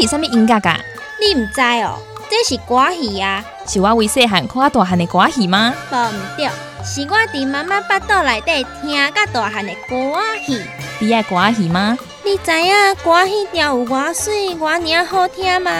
[0.00, 0.80] 是啥物音乐噶？
[1.20, 1.98] 你唔知哦，
[2.30, 3.44] 这是歌戏啊。
[3.66, 5.74] 是我为细汉看大汉的歌戏吗？
[5.90, 6.46] 无唔对，
[6.82, 10.62] 是我伫妈妈腹肚内底听甲大汉的歌戏。
[11.00, 11.98] 你爱歌戏吗？
[12.24, 15.70] 你知影歌戏调有偌水、偌尔好听吗？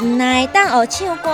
[0.00, 1.30] 唔会当学唱歌，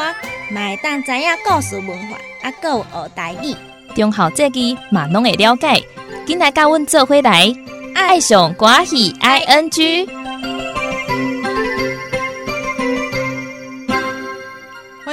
[0.50, 3.54] 嘛会当知影故事文化，啊，搁有学台语。
[3.94, 5.80] 中校这句嘛拢会了解，
[6.26, 7.54] 今来甲阮做伙来
[7.94, 10.08] 爱上歌戏 I N G。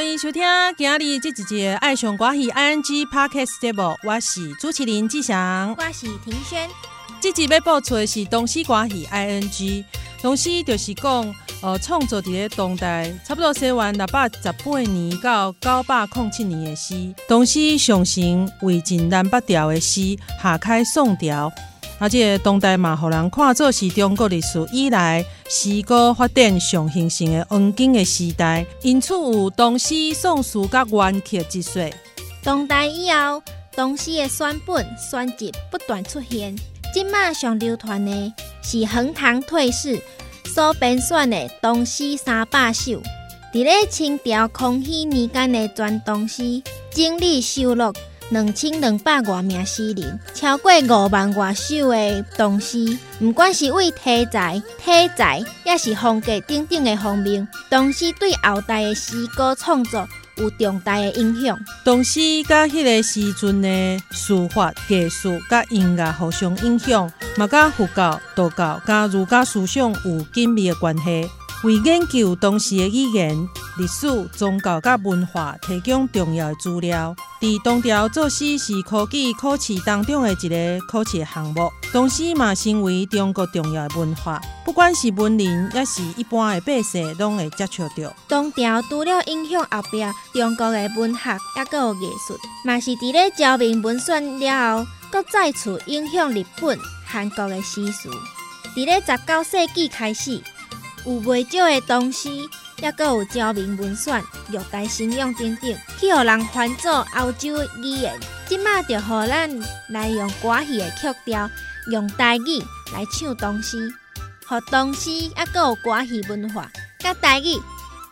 [0.02, 0.42] 欢迎收听
[0.76, 6.68] 今日这一集《爱上歌戏 I N G》Podcast 节目，我是主持人志祥，我是庭轩。
[7.22, 9.86] 这集要播出的是东西歌戏 I N G，
[10.20, 11.32] 东西就是讲。
[11.62, 21.52] 呃，创作伫咧当代，差不多写完六百十八年到九百零七年的诗，东西上行为近南北调的诗，下开宋调，
[22.02, 31.88] 而且当代嘛，互人看作是中国历史以来诗歌发展上兴盛的黄金的时代，因此有唐诗宋词甲元曲之说。
[32.44, 33.44] 当代以后，
[33.76, 36.56] 唐诗的选本选集不断出现，
[36.92, 40.02] 今马上流传的是横塘退士。
[40.44, 42.94] 所编选的唐诗三百首，
[43.54, 47.94] 伫咧清朝康熙年间的全唐诗，整理收录
[48.32, 52.98] 两千两百多名诗人，超过五万多首的唐诗。
[53.20, 60.08] 不管是为题材、题材，也是风格等等的方面，唐诗对后代的诗歌创作。
[60.38, 61.60] 有重大的影响。
[61.84, 71.30] 当时甲迄个时阵的书法艺术甲音乐互相影响，嘛甲佛教、道教甲儒家思想有紧密的关系。
[71.64, 77.16] 为研究当时的语言、历史、宗教甲文化提供重要的资料。
[77.40, 88.12] 伫东条作诗是科技考试当中的一个考试项目，同时嘛成为中国重要的文化，不管是文人也是一般的百姓，拢会接触到。
[88.28, 98.10] 东条除了影响后壁中国的文学，也个有艺术，嘛是伫咧昭明文选了后，搁再次影响日本、韩国的诗词。
[98.76, 100.42] 伫咧十九世纪开始，
[101.06, 102.50] 有袂少的东西。
[102.82, 104.20] 也阁有昭明文选、
[104.50, 108.20] 玉带信用等等，去予人翻做欧洲语言。
[108.48, 111.48] 即马就予咱来用歌戏的曲调，
[111.92, 112.60] 用台语
[112.92, 113.78] 来唱东西，
[114.48, 117.56] 互东西也阁有歌戏文化，甲台语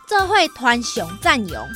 [0.06, 1.66] 做伙团上赞扬。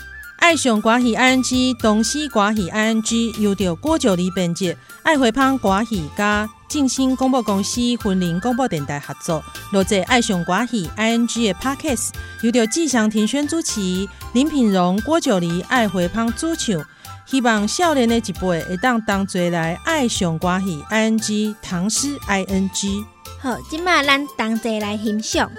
[0.45, 6.47] 爱上歌戏 I N G，东西歌戏 I N G，由着郭九黎编辑，爱回芳歌戏加。
[6.69, 12.11] 静心广播公司、婚林广播电台合作，录制爱上歌戏 ING 的 Podcast，
[12.43, 16.85] 由着志祥庭轩主持，林品荣、郭九黎、爱回芳主唱，
[17.25, 23.03] 希望少年的一辈会当当做来爱上歌戏 ING 唐诗 ING。
[23.41, 25.51] 好，今麦咱同齐来欣赏。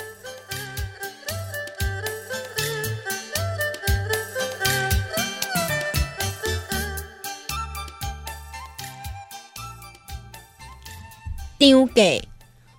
[11.66, 12.22] 张家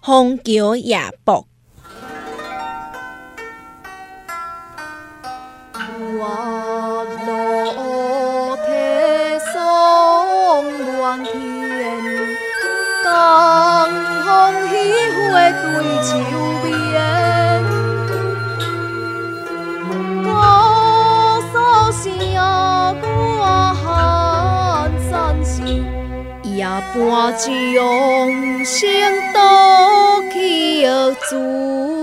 [0.00, 1.44] 枫桥夜泊。
[26.80, 28.88] 半江声
[29.32, 30.84] 倒去
[31.30, 31.95] 珠，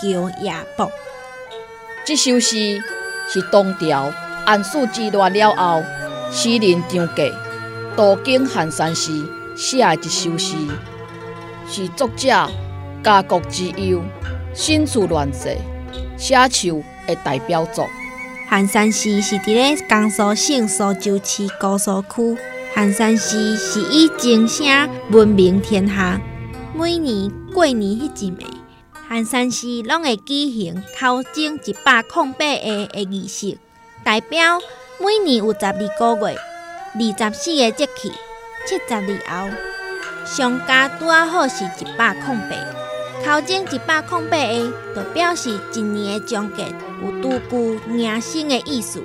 [0.00, 0.90] 桥夜泊，
[2.04, 2.82] 这首诗
[3.28, 4.12] 是东调
[4.44, 5.82] 安史之乱了后，
[6.30, 7.32] 诗人张继
[7.96, 9.12] 途经寒山时
[9.56, 10.54] 写的一首诗，
[11.68, 12.28] 是作者
[13.02, 14.02] 家国之忧、
[14.52, 15.56] 心处乱世
[16.16, 17.86] 写愁的代表作。
[18.48, 22.36] 寒山寺是伫咧江苏省苏州市高苏区，
[22.74, 26.20] 寒山寺是以精声闻名天下。
[26.72, 28.36] 每年过年迄一暝，
[29.08, 33.56] 寒山寺拢会举行考证一百空八下的仪式，
[34.04, 34.58] 代表
[34.98, 36.36] 每年有十二个月、
[36.94, 38.10] 二十四个节气，
[38.66, 39.00] 七十二
[39.48, 39.56] 后，
[40.24, 42.56] 上加拄啊好是一百空八。
[43.24, 44.52] 考证一百空八下，
[44.96, 46.64] 就表示一年的终结
[47.00, 49.00] 有拄具迎新的意思。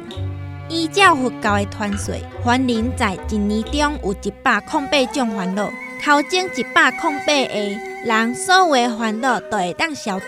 [0.68, 5.69] 依照佛教的传说，凡人在一年中有一百空八种烦恼，
[6.04, 7.90] 考证一百空八下。
[8.03, 10.25] 人所有的烦恼都会当消除。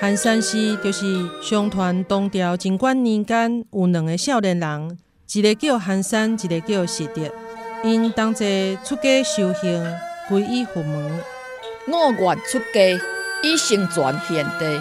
[0.00, 1.04] 寒山寺就是
[1.42, 4.98] 相传东朝贞观年间有两个少年人，
[5.32, 7.30] 一个叫寒山，一个叫释德。
[7.84, 9.84] 因同齐出家修行，
[10.30, 11.20] 皈依佛门。
[11.86, 12.80] 我愿出家
[13.42, 14.80] 以成全贤弟。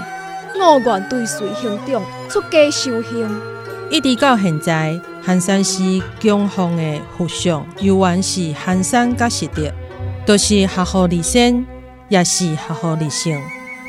[0.57, 3.41] 我愿对随行中出家修行。
[3.89, 9.69] 一直到现在，寒山寺供奉的佛像，犹原是寒山甲释德，
[10.25, 11.65] 都是合乎二仙。
[12.11, 13.41] 也是合乎理性，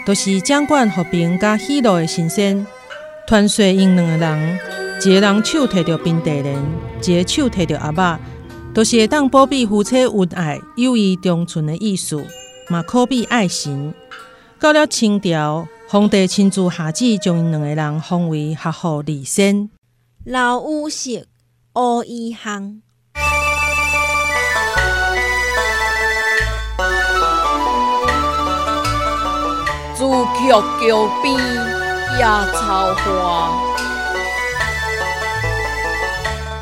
[0.06, 2.64] 都是掌管和平甲喜乐的神仙。
[3.26, 4.58] 传说因两个人，
[5.04, 6.56] 一个人手摕着冰地人，
[7.02, 8.20] 一个手摕着阿爸，
[8.72, 12.24] 都是会当保庇夫妻恩爱、友谊长存的意思，
[12.68, 13.92] 嘛可比爱神。
[14.60, 19.68] 到了清朝，皇帝亲自下旨，将因两个人封为合乎理仙。
[20.24, 21.26] 老五色
[21.74, 22.80] 乌衣巷。
[30.12, 31.34] 朱雀桥边
[32.18, 32.22] 野
[32.52, 33.48] 草花，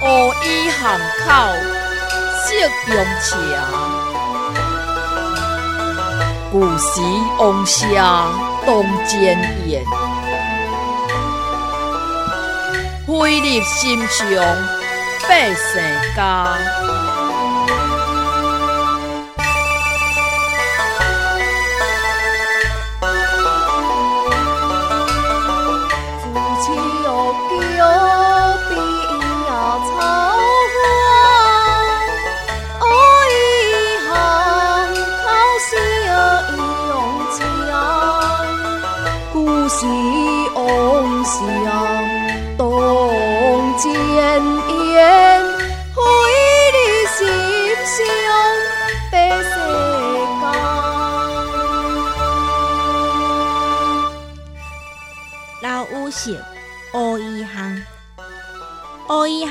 [0.03, 0.05] 乌
[0.45, 0.81] 衣巷
[1.19, 1.27] 口
[2.47, 2.61] 夕
[2.95, 3.27] 阳斜。
[6.53, 7.01] 古时
[7.39, 7.77] 王舍
[8.65, 8.71] 当
[9.05, 9.37] 奸
[9.67, 9.83] 宴，
[13.05, 14.29] 飞入心上
[15.29, 15.83] 百姓
[16.15, 16.47] 家。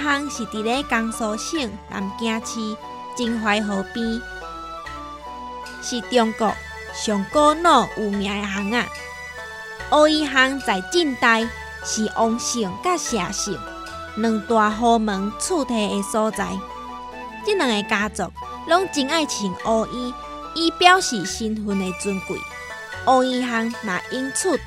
[0.10, 2.76] 巷是伫咧江苏省南京市
[3.16, 4.20] 金淮河边，
[5.84, 6.52] 是中国
[6.96, 8.90] 上古老有名的巷仔。
[9.92, 11.48] 乌衣巷在晋代
[11.84, 13.56] 是王姓甲谢姓
[14.16, 16.58] 两大豪门厝体的所在。
[17.46, 18.32] 即两个家族
[18.68, 20.12] 拢真爱穿乌衣，
[20.56, 22.36] 以表示身份的尊贵。
[23.06, 24.60] 乌衣巷嘛因此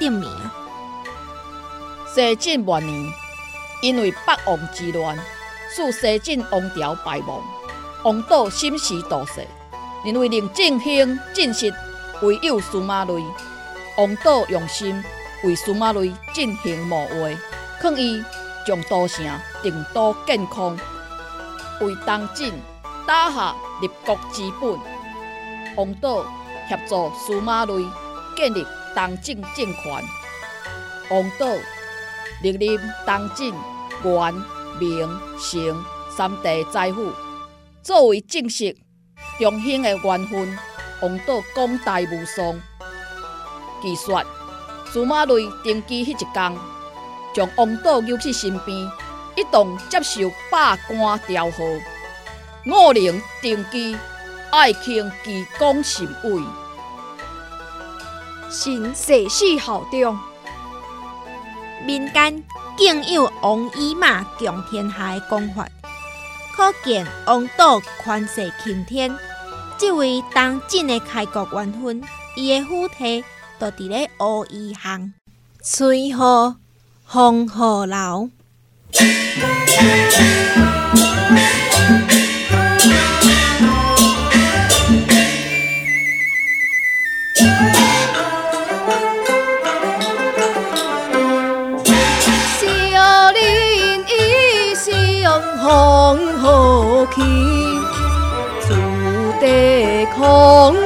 [0.00, 0.26] 得名。
[2.14, 3.12] 西晋末年，
[3.82, 5.18] 因为北王之乱，
[5.74, 7.42] 使西晋王朝败亡，
[8.04, 9.46] 王导心时大势，
[10.04, 11.72] 认为令正兴进实
[12.22, 13.22] 唯有司马睿。
[13.98, 15.04] 王导用心
[15.44, 17.14] 为司马睿进行谋划，
[17.80, 18.24] 劝伊
[18.66, 19.24] 将都城
[19.62, 20.78] 定都建康，
[21.80, 22.52] 为东晋
[23.06, 24.78] 打下立国之本。
[25.76, 26.24] 王导
[26.68, 27.86] 协助司马睿
[28.36, 30.04] 建立东晋政权。
[31.10, 31.46] 王导。
[32.52, 33.54] 历任东晋、
[34.02, 34.34] 元、
[34.78, 37.12] 明、成三代宰府，
[37.82, 38.76] 作为正式
[39.38, 40.58] 中兴的元勋，
[41.02, 42.60] 王导功大无双。
[43.82, 44.24] 据说，
[44.90, 46.56] 司马睿登基迄一天，
[47.34, 48.76] 将王导邀去身边，
[49.36, 51.58] 一同接受百官调号。
[52.66, 53.96] 五陵登基，
[54.50, 56.42] 爱卿其功甚伟，
[58.48, 60.18] 新世世效忠。
[61.86, 62.42] 民间
[62.76, 65.68] 竟有王一马共天下的讲法，
[66.56, 69.16] 可见王道权势倾天。
[69.78, 72.02] 这位当今的开国元勋，
[72.34, 73.24] 伊的府体
[73.60, 75.12] 就伫咧乌衣巷，
[75.62, 76.56] 翠河
[77.06, 78.30] 风河楼。
[95.66, 97.20] 黄河去，
[98.62, 98.68] 土
[99.40, 100.76] 地空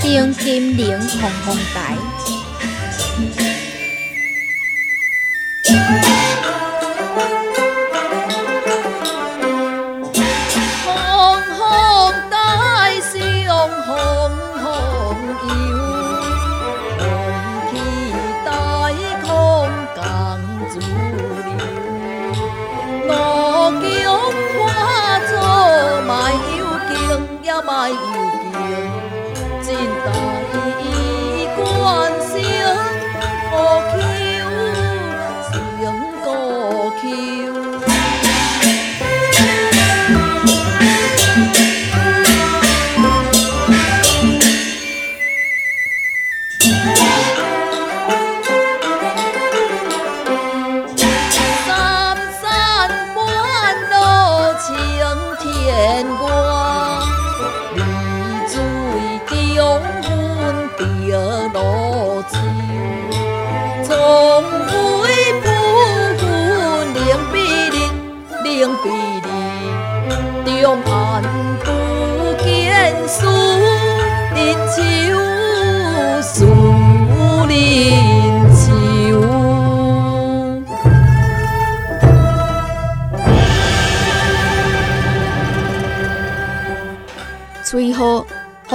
[0.00, 2.15] 丁金玲红红台。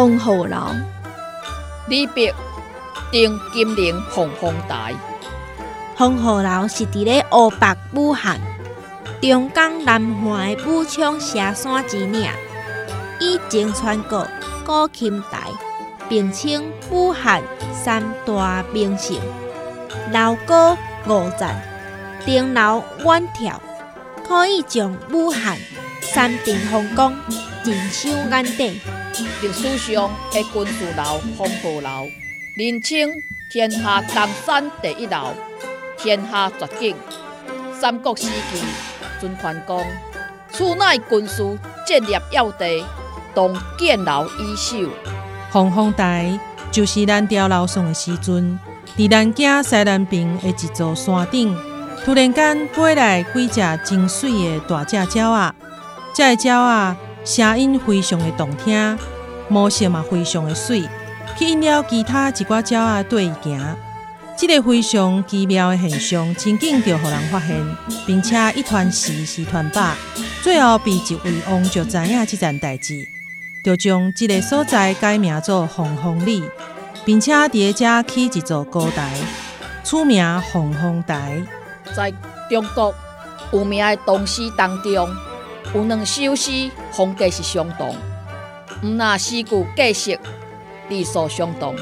[0.01, 0.57] 红河楼，
[1.87, 2.33] 李白
[3.11, 4.95] 登金陵凤凰台。
[5.95, 8.39] 红河楼是伫咧湖北武汉
[9.21, 12.27] 中江南环的武昌下山之岭，
[13.19, 14.27] 以前传过
[14.65, 15.51] 古琴台，
[16.09, 19.15] 并称武汉三大名胜。
[20.11, 21.47] 楼高五层，
[22.25, 23.53] 顶楼远眺，
[24.27, 25.59] 可以将武汉
[26.01, 27.13] 三面风光。
[27.63, 28.81] 尽收眼底。
[29.41, 32.07] 历史上的军事楼红河楼，
[32.55, 33.09] 人称
[33.51, 35.33] 天下江山第一楼，
[35.97, 36.95] 天下绝景。
[37.79, 38.63] 三国时期，
[39.19, 39.83] 孙权讲，
[40.51, 42.85] 此乃军事战略要地，
[43.33, 44.89] 当建楼以守。
[45.51, 46.39] 红红台
[46.71, 48.57] 就是咱吊楼上的时阵，
[48.95, 51.57] 伫南京西南边的一座山顶，
[52.05, 55.53] 突然间飞来几只真水的大只鸟啊！
[56.13, 56.95] 这鸟啊！
[57.23, 58.97] 声音非常的动听，
[59.47, 60.81] 模式嘛非常的水，
[61.37, 63.77] 吸引了其他一寡鸟仔对行。
[64.37, 67.55] 这个非常奇妙的现象，真紧就互人发现，
[68.07, 69.95] 并且一传十，十传百，
[70.41, 73.05] 最后被一位王就知影这件代志，
[73.63, 76.43] 就将这个所在改名做红红里，
[77.05, 79.13] 并且伫遮起一座高台，
[79.83, 81.39] 取名红红台。
[81.95, 82.11] 在
[82.49, 82.91] 中国
[83.53, 85.07] 有名的东西当中。
[85.73, 87.95] 有两首诗风格是相同，
[88.83, 90.19] 毋那诗句格式
[90.89, 91.73] 字数相同，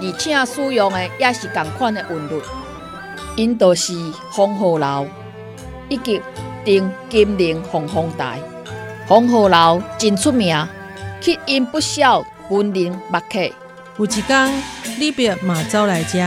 [0.00, 2.42] 而且使用的也是同款的韵律。
[3.36, 3.92] 因就是
[4.30, 5.06] 红河楼
[5.88, 6.20] 以及
[6.64, 8.40] 登金陵凤凰台。
[9.06, 10.66] 红河楼真出名，
[11.20, 13.40] 吸引不少文人墨客。
[13.98, 14.62] 有一天，
[14.98, 16.18] 李白嘛走来遮，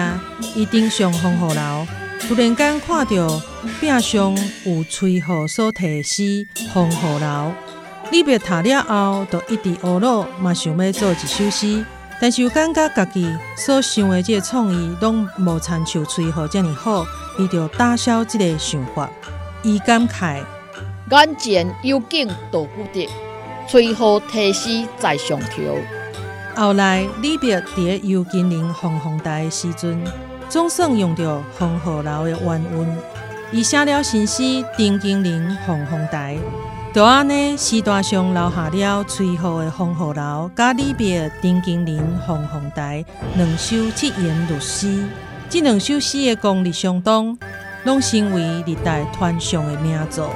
[0.55, 1.87] 伊登上红河楼。
[2.27, 3.41] 突然间看到
[3.81, 6.21] 壁上有崔颢所题诗
[6.71, 7.25] 《红河楼》，
[8.09, 11.83] 李白读了后，就一直懊恼，嘛想要做一首诗，
[12.21, 17.05] 但是又感觉家己所想的这个创意，拢无参像崔颢这么好，
[17.37, 19.09] 伊就打消这个想法。
[19.63, 20.41] 伊感慨：
[21.09, 23.09] 眼前有景道不得，
[23.67, 25.61] 崔颢题诗在上头。
[26.55, 30.01] 后来李白伫游金陵红红台的时阵。
[30.51, 32.97] 总算用着红河楼的原韵，
[33.53, 34.43] 伊写了新诗
[34.75, 36.37] 《丁金陵红红台》，
[36.93, 43.05] 就安尼时代上留下了崔颢的红河楼，甲李白的丁金陵红红台
[43.37, 45.05] 两首七言律诗。
[45.49, 47.37] 这两首诗的功力相当，
[47.85, 50.29] 拢成为历代传诵的名作。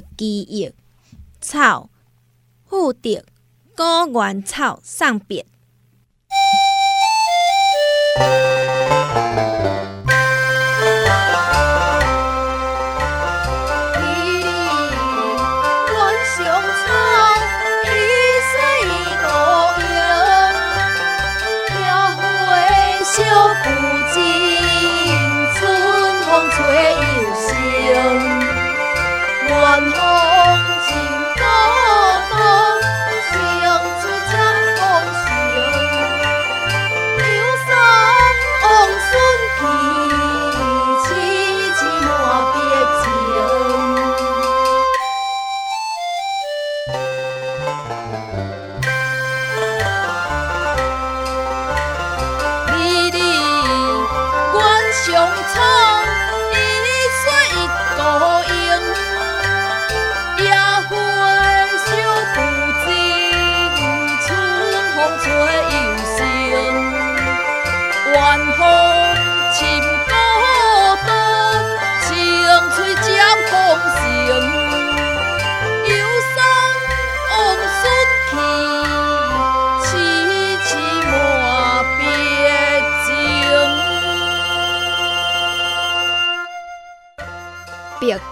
[0.00, 0.72] 白鸡翼
[1.40, 1.88] 草，
[2.66, 3.24] 富得
[3.74, 5.46] 高原草送别。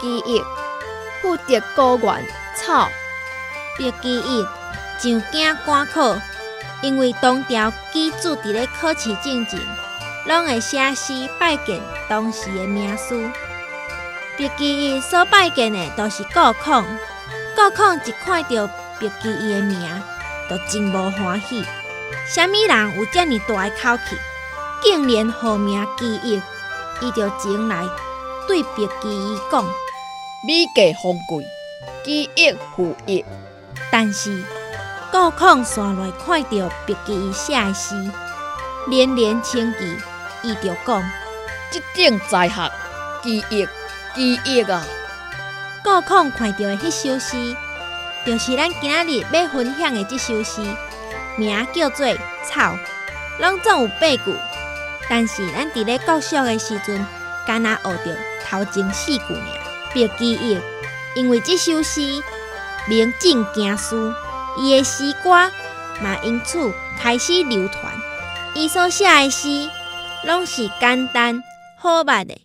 [0.01, 0.43] 记忆，
[1.21, 2.27] 富得高原
[2.57, 2.89] 草。
[3.79, 4.43] 白记忆
[4.99, 6.17] 上京赶考，
[6.83, 9.59] 因为当朝记住伫咧考试进前，
[10.27, 13.31] 拢会写诗拜见当时的名师。
[14.39, 16.85] 白记忆所拜见的都是国孔，
[17.55, 18.67] 国孔一看到
[19.01, 20.03] 白记忆的名，
[20.49, 21.65] 就真无欢喜。
[22.27, 24.17] 虾米人有遮尔大的口气，
[24.83, 26.43] 竟然号名记忆？
[27.01, 27.85] 伊就前来
[28.47, 29.65] 对白记忆讲
[30.47, 31.45] ：“米价丰贵，
[32.05, 33.25] 记忆富益。”
[33.91, 34.45] 但是，
[35.11, 37.95] 国孔山来看到白记伊写的诗，
[38.89, 39.97] 连连称奇，
[40.43, 41.03] 伊就讲
[41.71, 42.73] ：“即种才学，
[43.23, 43.67] 记忆，
[44.15, 44.85] 记忆啊！”
[45.85, 47.57] 国孔看到的迄首诗，
[48.25, 50.63] 就是咱今仔日要分享的即首诗，
[51.37, 52.07] 名叫做
[52.49, 52.73] 《草》，
[53.39, 54.35] 拢总有八句。
[55.11, 57.05] 但是咱伫咧教小的时阵，
[57.47, 59.47] 敢若学着头前四句尔。
[59.95, 60.59] 白记忆，
[61.15, 62.23] 因为即首诗。
[62.89, 63.95] 名震京师，
[64.59, 65.31] 伊的诗歌
[66.03, 67.95] 嘛因此开始流传。
[68.57, 69.71] 伊所写的诗
[70.25, 71.41] 拢是简单
[71.79, 72.37] 好捌的，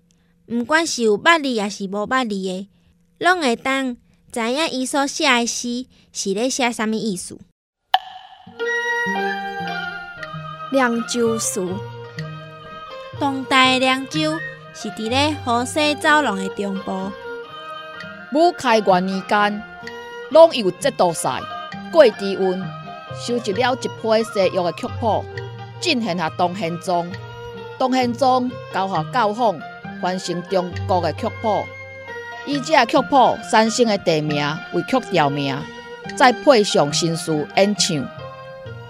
[0.45, 2.69] 毋管是有捌字也是无捌字的，
[3.17, 3.97] 拢会当
[4.31, 7.39] 知影伊所写的诗是咧写啥物意思。
[10.71, 11.67] 凉州词，
[13.19, 14.39] 当代凉州
[14.79, 17.11] 是伫咧河西走廊的中部。
[18.31, 19.63] 武开元年间。
[20.29, 21.25] 拢有节度使
[21.89, 22.61] 过低温，
[23.25, 25.23] 收集了一批西域的曲谱，
[25.79, 27.09] 进献下东宪宗。
[27.79, 29.57] 东宪宗交下教坊，
[30.01, 31.65] 完成中国的曲谱。
[32.45, 35.57] 以这曲谱产生的地名为曲调名，
[36.17, 38.05] 再配上新词演唱。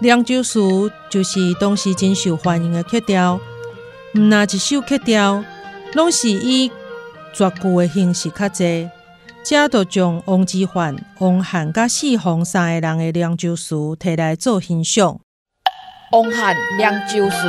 [0.00, 0.60] 凉州词
[1.08, 3.40] 就是当时真受欢迎的曲调。
[4.16, 5.44] 毋那一首曲调，
[5.94, 6.70] 拢是以
[7.32, 8.90] 绝句的形式较济。
[9.44, 15.20] 这就将王之涣、王翰甲四方三个人的凉州词提来做欣赏。
[16.12, 17.48] 王翰凉州词。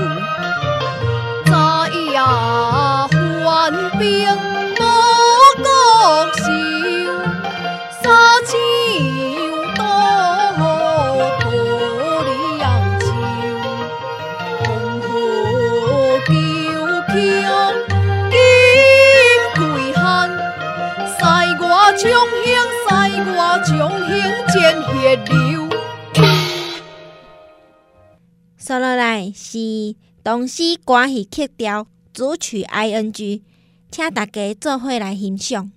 [30.23, 33.41] 同时歌戏曲调主曲 I N G，
[33.89, 35.65] 请大家做伙来欣赏《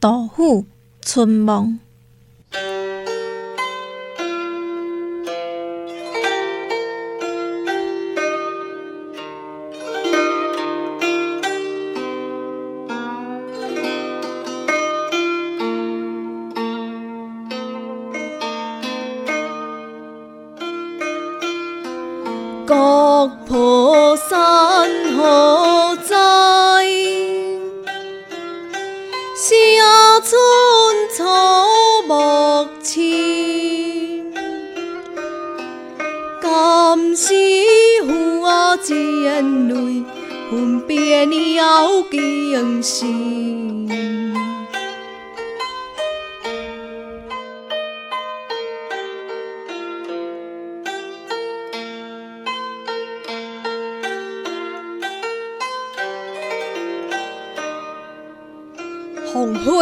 [0.00, 0.66] 杜甫
[1.00, 1.78] 春梦》。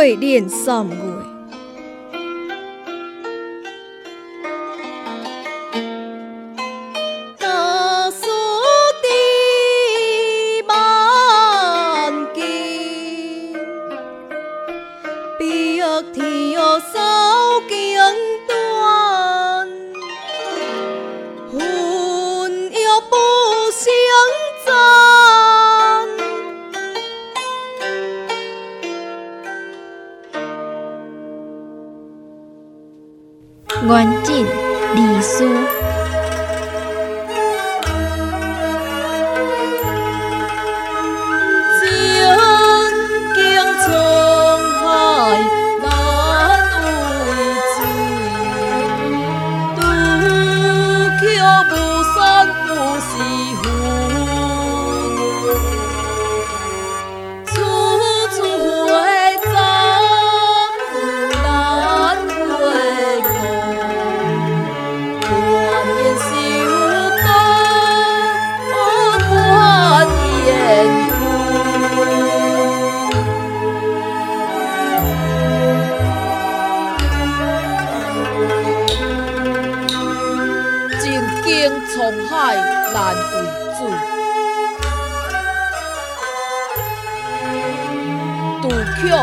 [0.04, 0.86] 红会连三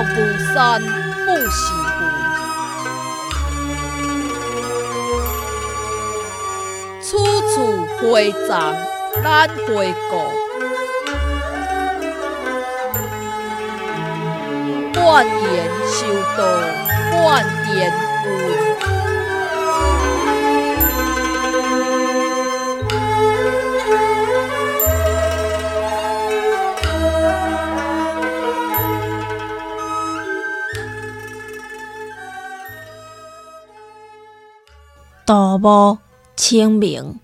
[0.02, 0.04] 无
[0.54, 1.62] 山不是
[2.00, 2.02] 云，
[7.02, 7.10] 处
[7.50, 7.56] 处
[8.00, 8.74] 回藏
[9.24, 10.12] 难回顾。
[14.94, 15.32] 断言
[15.88, 15.98] 修
[16.38, 16.40] 道，
[35.32, 35.98] 道无
[36.36, 37.21] 清明。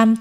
[0.00, 0.16] 江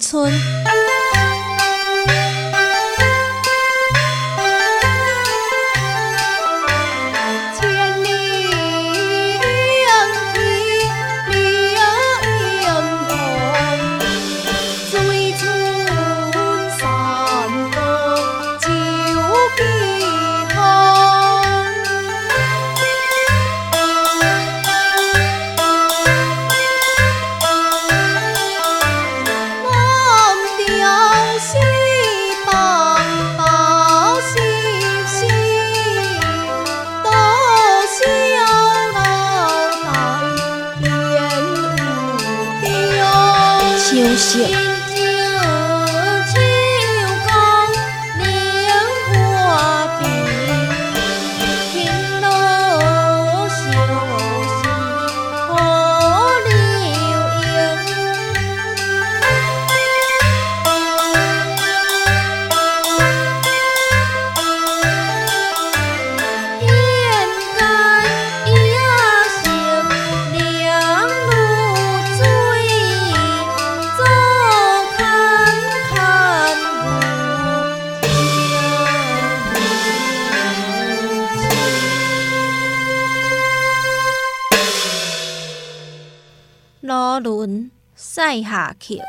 [86.90, 87.70] 罗伦。
[87.94, 89.00] 赛下去。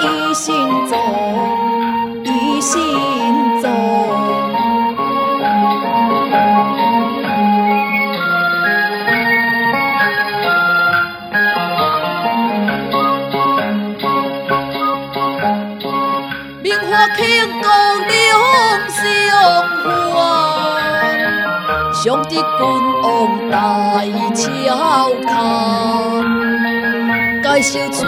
[0.00, 0.54] 一心
[0.88, 0.92] 中，
[2.24, 2.80] 一心
[3.60, 3.70] 中。
[16.62, 17.22] 明花轻
[17.62, 17.68] 高
[18.08, 18.88] 两
[21.92, 22.93] 相欢，
[23.50, 23.54] 大
[24.34, 25.32] 桥看，
[27.42, 28.00] 介绍春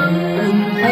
[0.75, 0.85] 风。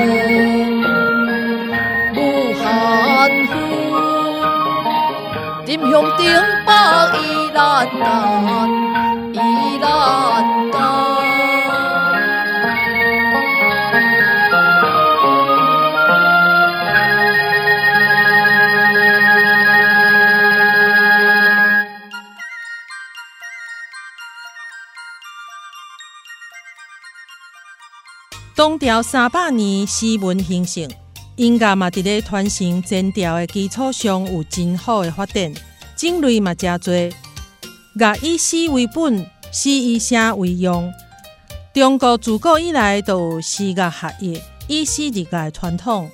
[5.67, 6.23] 金香顶
[6.67, 6.71] 北
[7.19, 7.21] 依
[7.53, 7.59] 然
[7.99, 8.05] 干，
[28.57, 30.89] 东调三百年，诗文形成。
[31.35, 35.53] 音乐嘛，伫咧传承前调的基础上有真好的发展，
[35.97, 36.95] 种类嘛真多。
[37.97, 40.89] 乐以诗为本，诗以声为用。
[41.73, 46.09] 中国自古以来都有诗乐合一、以诗入乐传统。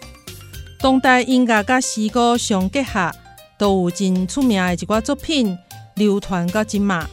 [0.79, 3.13] 当代音乐甲诗歌相结合，
[3.59, 5.59] 都有真出名的一寡作品
[5.95, 7.07] 流传到今嘛。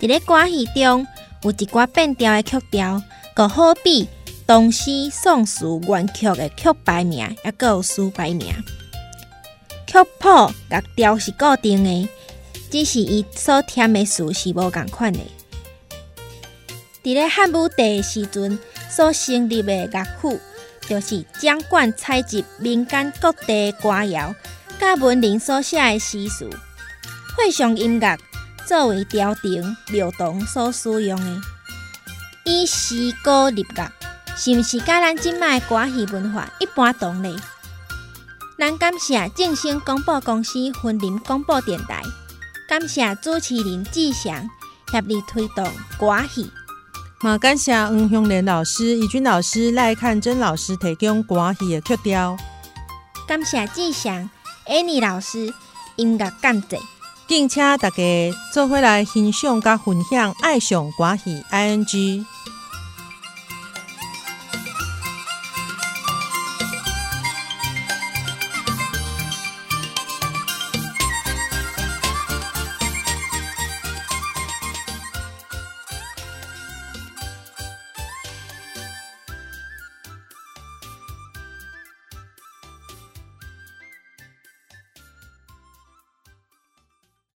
[0.00, 1.04] 伫咧歌戏中
[1.42, 3.02] 有一寡变调的曲调，
[3.38, 4.08] 个好比。
[4.48, 8.52] 唐诗宋词原曲的曲牌名，也阁有词牌名。
[9.86, 10.28] 曲谱
[10.70, 12.08] 乐调是固定的，
[12.68, 15.20] 只是伊所填的词是无共款的。
[17.04, 18.58] 伫咧汉武帝时阵
[18.90, 20.40] 所成立的乐府，
[20.88, 24.34] 就是掌管采集民间各地的歌谣，
[24.80, 26.48] 甲文人所写的诗词，
[27.36, 28.18] 配上音乐
[28.66, 31.40] 作为调停庙堂所使用的，
[32.48, 33.92] 以诗歌入乐。
[34.36, 37.36] 是毋是甲咱即卖歌戏文化一般同类？
[38.58, 42.02] 咱感谢正声广播公司分林广播电台，
[42.68, 44.48] 感谢主持人志祥
[44.90, 45.64] 协力推动
[45.98, 46.50] 歌戏。
[47.20, 52.36] 嘛，感谢黄香莲老师、怡君老师、赖看珍老师提供歌戏的曲调。
[53.26, 54.30] 感谢志祥、
[54.66, 55.52] Annie 老师
[55.96, 56.78] 音乐监制。
[57.26, 58.02] 敬请大家
[58.54, 62.24] 做伙来欣赏甲分享爱上歌戏 ING。